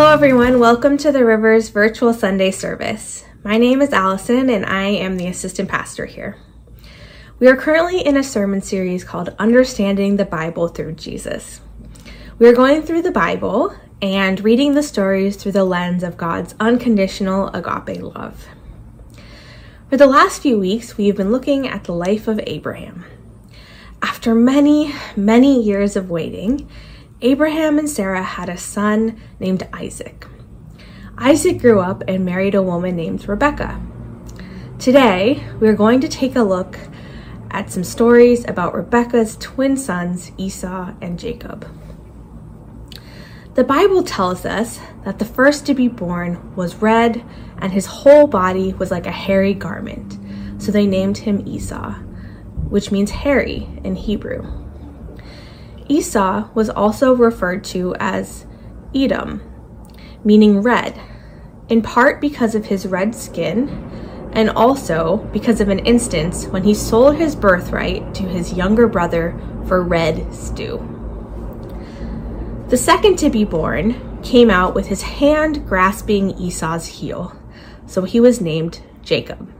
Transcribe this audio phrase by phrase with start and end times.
[0.00, 0.58] Hello, everyone.
[0.58, 3.26] Welcome to the Rivers Virtual Sunday Service.
[3.44, 6.38] My name is Alison, and I am the assistant pastor here.
[7.38, 11.60] We are currently in a sermon series called Understanding the Bible Through Jesus.
[12.38, 16.54] We are going through the Bible and reading the stories through the lens of God's
[16.58, 18.46] unconditional agape love.
[19.90, 23.04] For the last few weeks, we've been looking at the life of Abraham.
[24.00, 26.66] After many, many years of waiting,
[27.22, 30.26] Abraham and Sarah had a son named Isaac.
[31.18, 33.78] Isaac grew up and married a woman named Rebecca.
[34.78, 36.78] Today, we are going to take a look
[37.50, 41.68] at some stories about Rebecca's twin sons, Esau and Jacob.
[43.52, 47.22] The Bible tells us that the first to be born was red
[47.58, 50.16] and his whole body was like a hairy garment,
[50.56, 51.92] so they named him Esau,
[52.70, 54.59] which means hairy in Hebrew.
[55.90, 58.46] Esau was also referred to as
[58.94, 59.42] Edom,
[60.22, 61.00] meaning red,
[61.68, 63.68] in part because of his red skin
[64.32, 69.36] and also because of an instance when he sold his birthright to his younger brother
[69.66, 70.78] for red stew.
[72.68, 77.36] The second to be born came out with his hand grasping Esau's heel,
[77.86, 79.52] so he was named Jacob.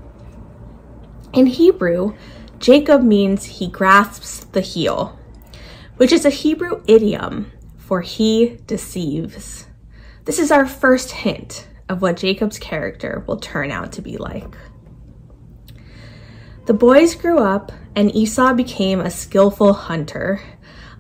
[1.33, 2.15] In Hebrew,
[2.61, 5.19] Jacob means he grasps the heel,
[6.01, 9.67] which is a Hebrew idiom for he deceives.
[10.25, 14.57] This is our first hint of what Jacob's character will turn out to be like.
[16.65, 20.41] The boys grew up, and Esau became a skillful hunter,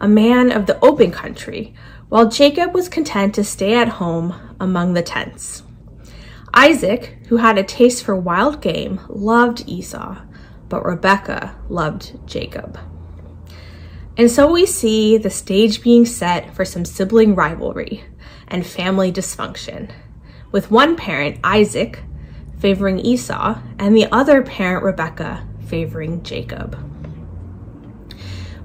[0.03, 1.73] a man of the open country,
[2.11, 5.63] while Jacob was content to stay at home among the tents.
[6.53, 10.19] Isaac, who had a taste for wild game, loved Esau,
[10.69, 12.79] but Rebekah loved Jacob.
[14.17, 18.05] And so we see the stage being set for some sibling rivalry
[18.49, 19.91] and family dysfunction,
[20.51, 22.03] with one parent, Isaac,
[22.59, 26.75] favoring Esau, and the other parent, Rebekah, favoring Jacob.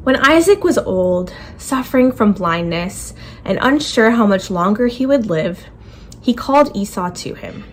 [0.04, 5.66] When Isaac was old, suffering from blindness, and unsure how much longer he would live,
[6.22, 7.64] he called Esau to him.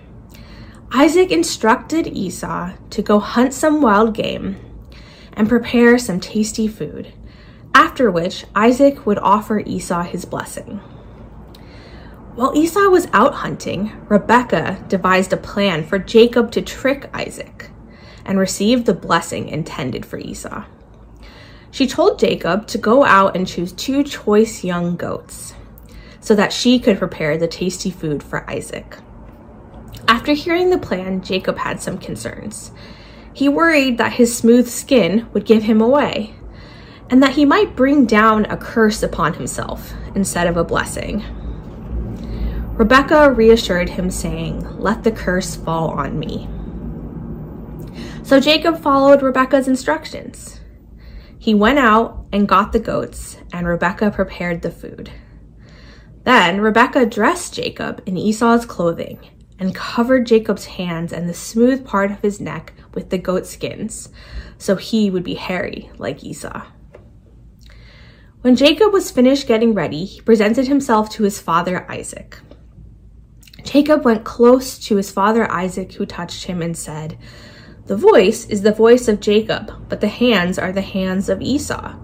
[0.92, 4.56] Isaac instructed Esau to go hunt some wild game
[5.32, 7.12] and prepare some tasty food
[7.74, 10.80] after which Isaac would offer Esau his blessing.
[12.34, 17.70] While Esau was out hunting, Rebekah devised a plan for Jacob to trick Isaac
[18.24, 20.64] and receive the blessing intended for Esau.
[21.70, 25.54] She told Jacob to go out and choose two choice young goats
[26.20, 28.96] so that she could prepare the tasty food for Isaac.
[30.08, 32.72] After hearing the plan, Jacob had some concerns.
[33.34, 36.34] He worried that his smooth skin would give him away
[37.12, 41.22] and that he might bring down a curse upon himself instead of a blessing.
[42.74, 46.48] Rebekah reassured him, saying, Let the curse fall on me.
[48.22, 50.58] So Jacob followed Rebekah's instructions.
[51.38, 55.12] He went out and got the goats, and Rebecca prepared the food.
[56.24, 59.18] Then Rebecca dressed Jacob in Esau's clothing
[59.58, 64.08] and covered Jacob's hands and the smooth part of his neck with the goat skins,
[64.56, 66.62] so he would be hairy like Esau.
[68.42, 72.40] When Jacob was finished getting ready, he presented himself to his father Isaac.
[73.62, 77.16] Jacob went close to his father Isaac, who touched him and said,
[77.86, 81.94] The voice is the voice of Jacob, but the hands are the hands of Esau.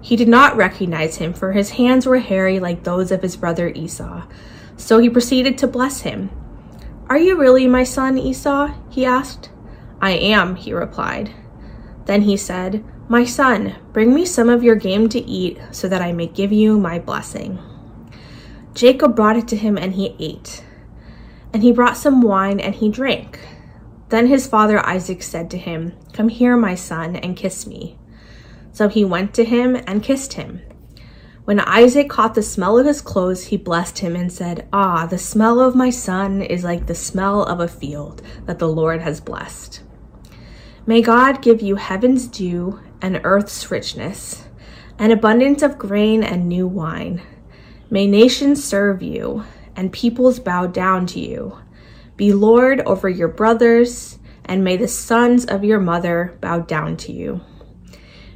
[0.00, 3.68] He did not recognize him, for his hands were hairy like those of his brother
[3.68, 4.22] Esau.
[4.76, 6.30] So he proceeded to bless him.
[7.08, 8.72] Are you really my son, Esau?
[8.88, 9.50] he asked.
[10.00, 11.34] I am, he replied.
[12.04, 16.00] Then he said, my son, bring me some of your game to eat so that
[16.00, 17.58] I may give you my blessing.
[18.72, 20.64] Jacob brought it to him and he ate.
[21.52, 23.38] And he brought some wine and he drank.
[24.08, 27.98] Then his father Isaac said to him, Come here, my son, and kiss me.
[28.72, 30.62] So he went to him and kissed him.
[31.44, 35.18] When Isaac caught the smell of his clothes, he blessed him and said, Ah, the
[35.18, 39.20] smell of my son is like the smell of a field that the Lord has
[39.20, 39.82] blessed.
[40.86, 44.44] May God give you heaven's dew and earth's richness,
[44.98, 47.20] an abundance of grain and new wine.
[47.90, 49.44] May nations serve you,
[49.76, 51.58] and peoples bow down to you.
[52.16, 57.12] Be Lord over your brothers, and may the sons of your mother bow down to
[57.12, 57.40] you.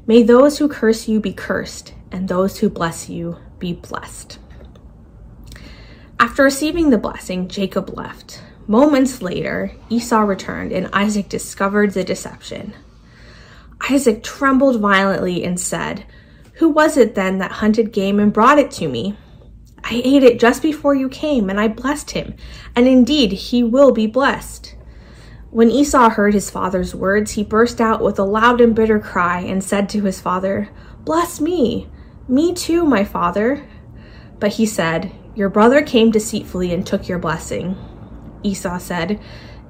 [0.06, 4.38] May those who curse you be cursed, and those who bless you be blessed.
[6.18, 8.42] After receiving the blessing, Jacob left.
[8.66, 12.74] Moments later, Esau returned, and Isaac discovered the deception.
[13.90, 16.04] Isaac trembled violently and said,
[16.54, 19.16] Who was it then that hunted game and brought it to me?
[19.84, 22.34] I ate it just before you came, and I blessed him,
[22.74, 24.74] and indeed he will be blessed.
[25.50, 29.40] When Esau heard his father's words, he burst out with a loud and bitter cry
[29.40, 30.68] and said to his father,
[31.04, 31.88] Bless me,
[32.26, 33.66] me too, my father.
[34.40, 37.76] But he said, Your brother came deceitfully and took your blessing.
[38.42, 39.20] Esau said,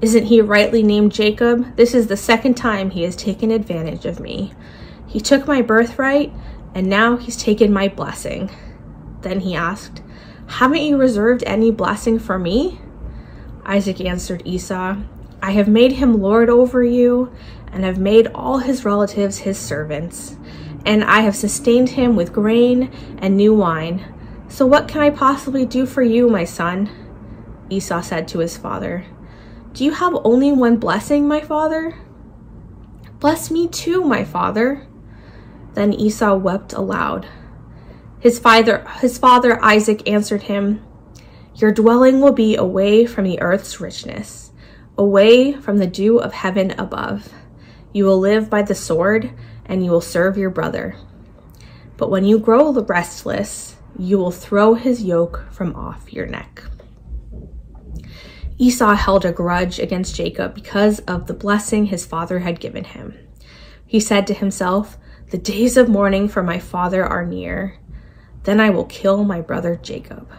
[0.02, 1.76] Isn't he rightly named Jacob?
[1.76, 4.52] This is the second time he has taken advantage of me.
[5.06, 6.32] He took my birthright,
[6.74, 8.50] and now he's taken my blessing.
[9.22, 10.02] Then he asked,
[10.48, 12.78] Haven't you reserved any blessing for me?
[13.64, 14.96] Isaac answered Esau,
[15.40, 17.32] I have made him lord over you,
[17.72, 20.36] and have made all his relatives his servants,
[20.84, 24.12] and I have sustained him with grain and new wine.
[24.48, 26.90] So what can I possibly do for you, my son?
[27.70, 29.06] Esau said to his father,
[29.76, 31.98] Do you have only one blessing, my father?
[33.20, 34.86] Bless me too, my father.
[35.74, 37.28] Then Esau wept aloud.
[38.18, 40.82] His father, his father Isaac answered him,
[41.56, 44.50] Your dwelling will be away from the earth's richness,
[44.96, 47.30] away from the dew of heaven above.
[47.92, 49.30] You will live by the sword,
[49.66, 50.96] and you will serve your brother.
[51.98, 56.62] But when you grow restless, you will throw his yoke from off your neck.
[58.58, 63.14] Esau held a grudge against Jacob because of the blessing his father had given him.
[63.86, 64.96] He said to himself,
[65.30, 67.78] The days of mourning for my father are near.
[68.44, 70.30] Then I will kill my brother Jacob.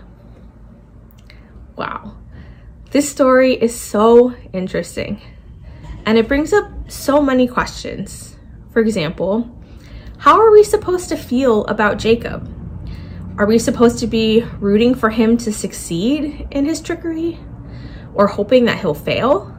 [1.75, 2.17] Wow.
[2.89, 5.21] This story is so interesting
[6.07, 8.37] and it brings up so many questions.
[8.71, 9.53] For example,
[10.17, 12.49] how are we supposed to feel about Jacob?
[13.37, 17.37] Are we supposed to be rooting for him to succeed in his trickery
[18.17, 19.53] or hoping that he'll fail?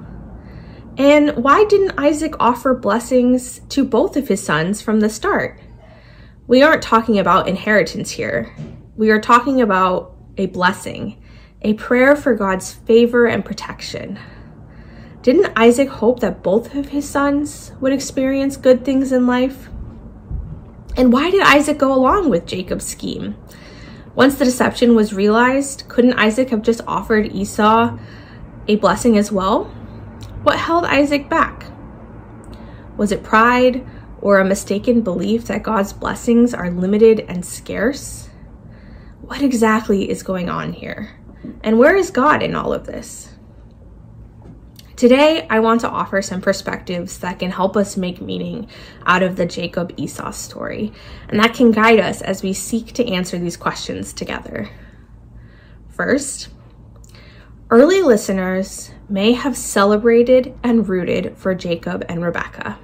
[0.96, 5.60] And why didn't Isaac offer blessings to both of his sons from the start?
[6.48, 8.52] we aren't talking about inheritance here.
[8.96, 11.22] We are talking about a blessing,
[11.60, 14.18] a prayer for God's favor and protection.
[15.20, 19.68] Didn't Isaac hope that both of his sons would experience good things in life?
[20.96, 23.36] And why did Isaac go along with Jacob's scheme?
[24.14, 27.98] Once the deception was realized, couldn't Isaac have just offered Esau
[28.68, 29.64] a blessing as well?
[30.44, 31.64] What held Isaac back?
[32.96, 33.84] Was it pride?
[34.20, 38.28] or a mistaken belief that God's blessings are limited and scarce?
[39.20, 41.16] What exactly is going on here?
[41.62, 43.34] And where is God in all of this?
[44.96, 48.68] Today, I want to offer some perspectives that can help us make meaning
[49.06, 50.92] out of the Jacob Esau story,
[51.28, 54.68] and that can guide us as we seek to answer these questions together.
[55.90, 56.48] First,
[57.70, 62.78] early listeners may have celebrated and rooted for Jacob and Rebecca.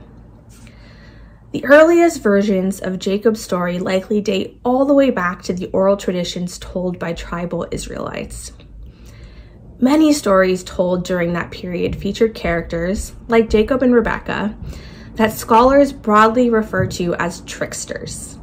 [1.53, 5.97] The earliest versions of Jacob's story likely date all the way back to the oral
[5.97, 8.53] traditions told by tribal Israelites.
[9.81, 14.55] Many stories told during that period featured characters, like Jacob and Rebecca,
[15.15, 18.39] that scholars broadly refer to as tricksters.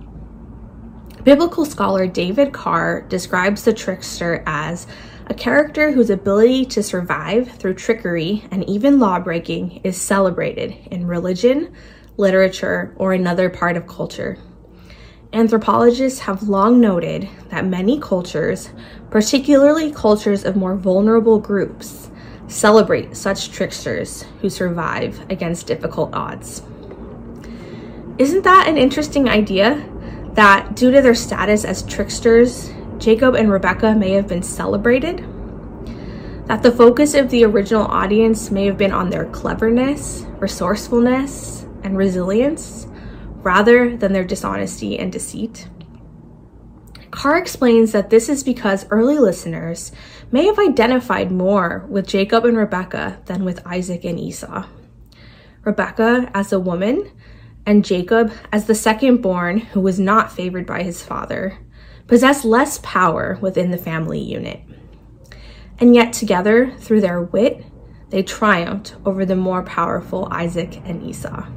[1.23, 4.87] Biblical scholar David Carr describes the trickster as
[5.31, 11.73] a character whose ability to survive through trickery and even lawbreaking is celebrated in religion,
[12.17, 14.37] literature, or another part of culture.
[15.31, 18.71] Anthropologists have long noted that many cultures,
[19.09, 22.11] particularly cultures of more vulnerable groups,
[22.47, 26.61] celebrate such tricksters who survive against difficult odds.
[28.17, 29.81] Isn't that an interesting idea?
[30.33, 35.25] That due to their status as tricksters, Jacob and Rebecca may have been celebrated?
[36.51, 41.97] That the focus of the original audience may have been on their cleverness, resourcefulness, and
[41.97, 42.87] resilience
[43.35, 45.69] rather than their dishonesty and deceit.
[47.09, 49.93] Carr explains that this is because early listeners
[50.29, 54.65] may have identified more with Jacob and Rebekah than with Isaac and Esau.
[55.63, 57.09] Rebekah as a woman,
[57.65, 61.59] and Jacob as the second born who was not favored by his father,
[62.07, 64.59] possessed less power within the family unit.
[65.81, 67.65] And yet, together, through their wit,
[68.11, 71.47] they triumphed over the more powerful Isaac and Esau.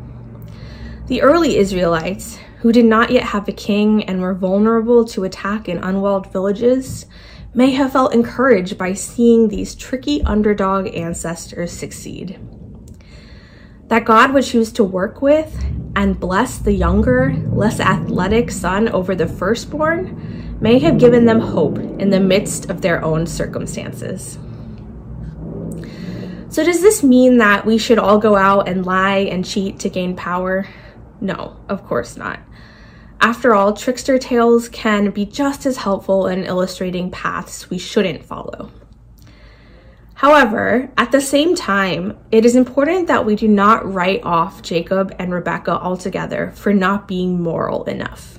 [1.09, 5.69] The early Israelites, who did not yet have a king and were vulnerable to attack
[5.69, 7.05] in unwalled villages,
[7.53, 12.41] may have felt encouraged by seeing these tricky underdog ancestors succeed.
[13.89, 15.63] That God would choose to work with
[15.95, 21.79] and bless the younger, less athletic son over the firstborn may have given them hope
[21.79, 24.39] in the midst of their own circumstances.
[26.49, 29.89] So, does this mean that we should all go out and lie and cheat to
[29.89, 30.69] gain power?
[31.21, 32.39] No, of course not.
[33.21, 38.71] After all, trickster tales can be just as helpful in illustrating paths we shouldn't follow.
[40.15, 45.15] However, at the same time, it is important that we do not write off Jacob
[45.19, 48.39] and Rebecca altogether for not being moral enough.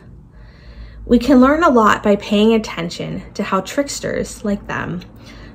[1.07, 5.01] We can learn a lot by paying attention to how tricksters, like them,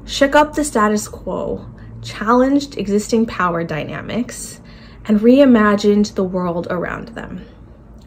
[0.04, 1.66] shook up the status quo,
[2.02, 4.60] challenged existing power dynamics,
[5.06, 7.44] and reimagined the world around them.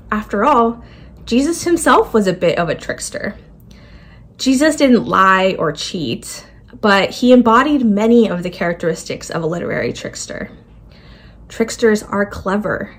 [0.09, 0.85] After all,
[1.25, 3.37] Jesus himself was a bit of a trickster.
[4.37, 6.47] Jesus didn't lie or cheat,
[6.79, 10.49] but he embodied many of the characteristics of a literary trickster.
[11.49, 12.95] Tricksters are clever,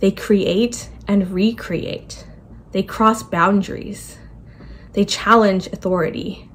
[0.00, 2.26] they create and recreate,
[2.72, 4.18] they cross boundaries,
[4.92, 6.50] they challenge authority,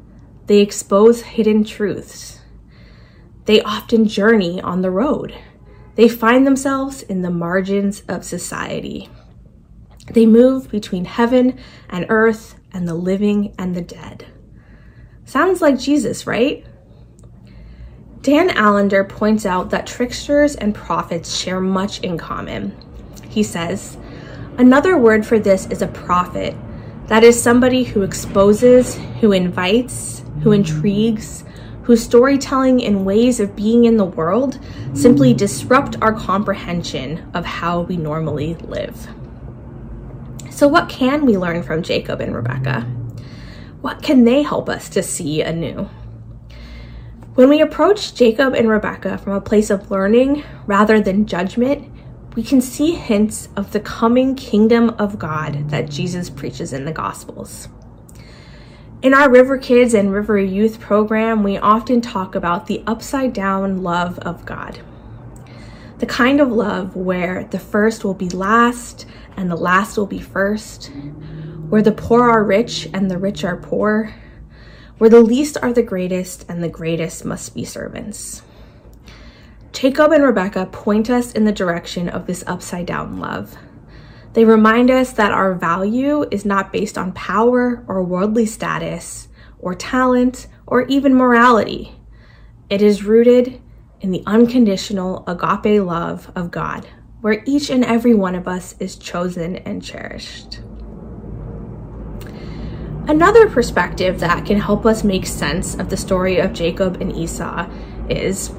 [0.47, 2.41] they expose hidden truths.
[3.45, 5.35] They often journey on the road.
[5.95, 9.09] They find themselves in the margins of society.
[10.11, 14.25] They move between heaven and earth and the living and the dead.
[15.25, 16.65] Sounds like Jesus, right?
[18.21, 22.75] Dan Allender points out that tricksters and prophets share much in common.
[23.29, 23.97] He says,
[24.61, 26.55] Another word for this is a prophet.
[27.07, 31.43] That is somebody who exposes, who invites, who intrigues,
[31.81, 34.59] whose storytelling and ways of being in the world
[34.93, 39.07] simply disrupt our comprehension of how we normally live.
[40.51, 42.81] So, what can we learn from Jacob and Rebecca?
[43.81, 45.89] What can they help us to see anew?
[47.33, 51.90] When we approach Jacob and Rebecca from a place of learning rather than judgment,
[52.35, 56.93] we can see hints of the coming kingdom of God that Jesus preaches in the
[56.93, 57.67] Gospels.
[59.01, 63.83] In our River Kids and River Youth program, we often talk about the upside down
[63.83, 64.79] love of God.
[65.97, 70.19] The kind of love where the first will be last and the last will be
[70.19, 70.91] first,
[71.67, 74.13] where the poor are rich and the rich are poor,
[74.99, 78.43] where the least are the greatest and the greatest must be servants.
[79.71, 83.55] Jacob and Rebecca point us in the direction of this upside down love.
[84.33, 89.27] They remind us that our value is not based on power or worldly status
[89.59, 91.93] or talent or even morality.
[92.69, 93.61] It is rooted
[93.99, 96.87] in the unconditional agape love of God,
[97.21, 100.61] where each and every one of us is chosen and cherished.
[103.07, 107.69] Another perspective that can help us make sense of the story of Jacob and Esau
[108.09, 108.51] is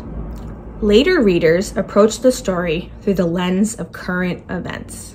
[0.83, 5.12] later readers approach the story through the lens of current events.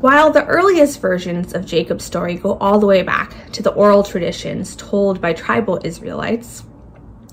[0.00, 4.04] While the earliest versions of Jacob's story go all the way back to the oral
[4.04, 6.62] traditions told by tribal Israelites,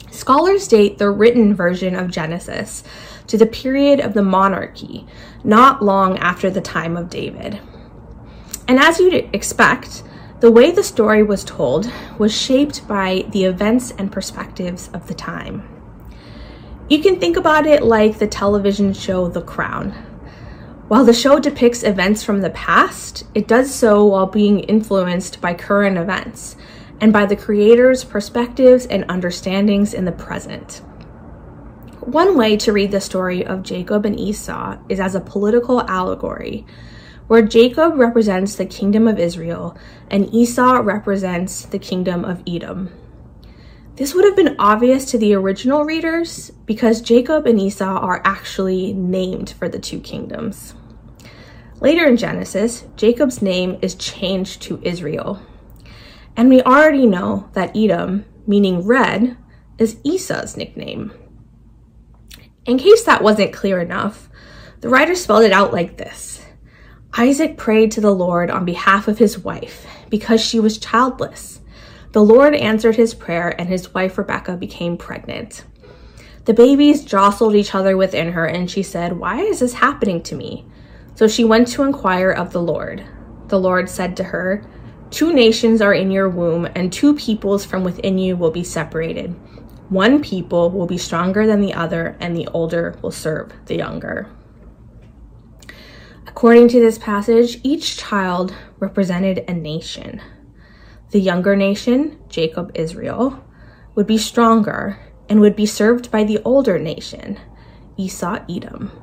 [0.09, 2.83] scholars date the written version of Genesis
[3.27, 5.05] to the period of the monarchy,
[5.43, 7.59] not long after the time of David.
[8.67, 10.01] And as you'd expect,
[10.39, 15.13] the way the story was told was shaped by the events and perspectives of the
[15.13, 15.80] time.
[16.91, 19.91] You can think about it like the television show The Crown,
[20.89, 25.53] while the show depicts events from the past, it does so while being influenced by
[25.53, 26.57] current events
[26.99, 30.81] and by the creator's perspectives and understandings in the present.
[32.01, 36.65] One way to read the story of Jacob and Esau is as a political allegory,
[37.27, 39.77] where Jacob represents the kingdom of Israel
[40.09, 42.89] and Esau represents the kingdom of Edom.
[43.95, 48.93] This would have been obvious to the original readers because Jacob and Esau are actually
[48.93, 50.73] named for the two kingdoms.
[51.81, 55.41] Later in Genesis, Jacob's name is changed to Israel.
[56.37, 59.37] And we already know that Edom, meaning red,
[59.77, 61.11] is Esau's nickname.
[62.65, 64.29] In case that wasn't clear enough,
[64.81, 66.45] the writer spelled it out like this
[67.17, 71.60] Isaac prayed to the Lord on behalf of his wife because she was childless.
[72.11, 75.63] The Lord answered his prayer, and his wife Rebecca became pregnant.
[76.43, 80.35] The babies jostled each other within her, and she said, Why is this happening to
[80.35, 80.65] me?
[81.15, 83.05] So she went to inquire of the Lord.
[83.47, 84.65] The Lord said to her,
[85.09, 89.35] Two nations are in your womb, and two peoples from within you will be separated.
[89.89, 94.29] One people will be stronger than the other, and the older will serve the younger.
[96.27, 100.21] According to this passage, each child represented a nation.
[101.11, 103.43] The younger nation, Jacob Israel,
[103.95, 107.37] would be stronger and would be served by the older nation,
[107.97, 108.93] Esau Edom.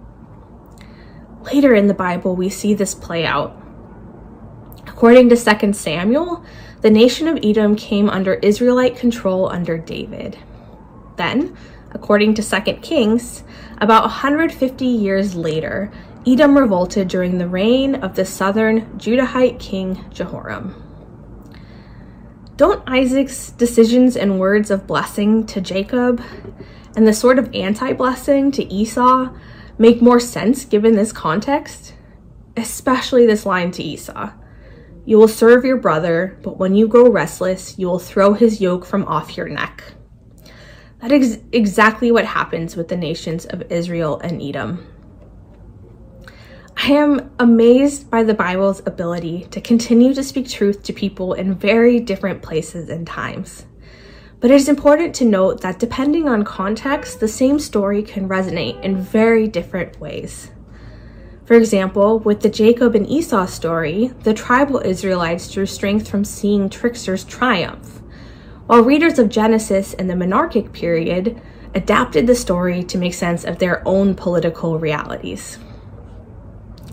[1.52, 3.62] Later in the Bible, we see this play out.
[4.86, 6.42] According to 2 Samuel,
[6.80, 10.38] the nation of Edom came under Israelite control under David.
[11.16, 11.54] Then,
[11.90, 13.44] according to 2 Kings,
[13.82, 15.92] about 150 years later,
[16.26, 20.88] Edom revolted during the reign of the southern Judahite king Jehoram.
[22.58, 26.20] Don't Isaac's decisions and words of blessing to Jacob
[26.96, 29.32] and the sort of anti blessing to Esau
[29.78, 31.94] make more sense given this context?
[32.56, 34.32] Especially this line to Esau
[35.06, 38.84] You will serve your brother, but when you grow restless, you will throw his yoke
[38.84, 39.94] from off your neck.
[41.00, 44.84] That is exactly what happens with the nations of Israel and Edom.
[46.80, 51.56] I am amazed by the Bible's ability to continue to speak truth to people in
[51.56, 53.66] very different places and times.
[54.38, 58.80] But it is important to note that depending on context, the same story can resonate
[58.85, 60.52] in very different ways.
[61.44, 66.70] For example, with the Jacob and Esau story, the tribal Israelites drew strength from seeing
[66.70, 68.00] tricksters triumph,
[68.66, 71.42] while readers of Genesis in the monarchic period
[71.75, 75.58] adapted the story to make sense of their own political realities.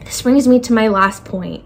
[0.06, 1.66] This brings me to my last point.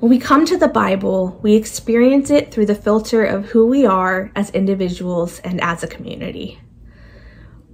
[0.00, 3.86] When we come to the Bible, we experience it through the filter of who we
[3.86, 6.60] are as individuals and as a community.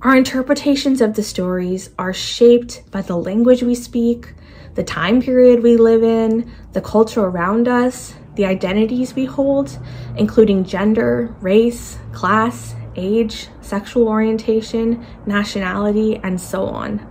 [0.02, 4.34] Our interpretations of the stories are shaped by the language we speak,
[4.74, 9.78] the time period we live in, the culture around us, the identities we hold,
[10.18, 17.07] including gender, race, class, age, sexual orientation, nationality, and so on.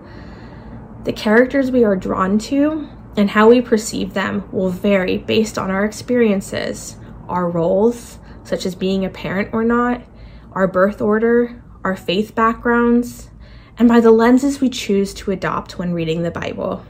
[1.08, 2.86] The characters we are drawn to
[3.16, 6.98] and how we perceive them will vary based on our experiences,
[7.30, 10.04] our roles, such as being a parent or not,
[10.52, 13.30] our birth order, our faith backgrounds,
[13.78, 16.86] and by the lenses we choose to adopt when reading the Bible.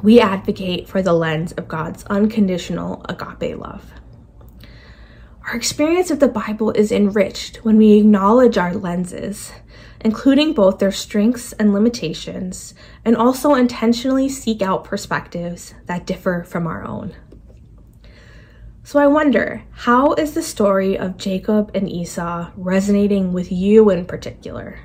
[0.00, 3.94] We advocate for the lens of God's unconditional agape love.
[5.48, 9.50] Our experience of the Bible is enriched when we acknowledge our lenses
[10.00, 12.74] including both their strengths and limitations,
[13.04, 17.14] and also intentionally seek out perspectives that differ from our own.
[18.84, 24.06] So I wonder, how is the story of Jacob and Esau resonating with you in
[24.06, 24.80] particular?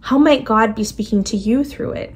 [0.00, 2.14] How might God be speaking to you through it?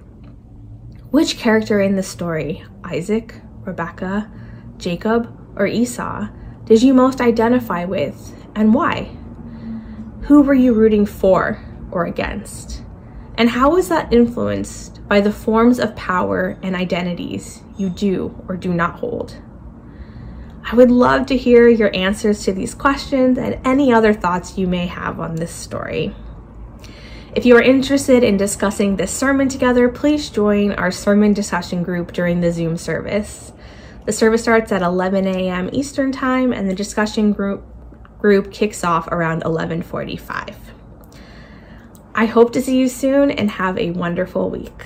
[1.11, 4.31] Which character in the story, Isaac, Rebecca,
[4.79, 6.29] Jacob, or Esau,
[6.65, 9.15] did you most identify with and why?
[10.23, 11.61] Who were you rooting for
[11.95, 12.83] or against?
[13.37, 18.57] And how is that influenced by the forms of power and identities you do or
[18.57, 19.37] do not hold?
[20.71, 24.67] I would love to hear your answers to these questions and any other thoughts you
[24.67, 26.15] may have on this story.
[27.35, 32.13] If you are interested in discussing this sermon together, please join our sermon discussion group
[32.13, 33.53] during the Zoom service.
[34.07, 35.69] The service starts at 11 a.m.
[35.73, 37.65] Eastern Time and the discussion group
[38.19, 40.64] group kicks off around 11:45.
[42.17, 44.85] I hope to see you soon and have a wonderful week.